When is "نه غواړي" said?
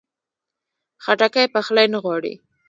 1.93-2.33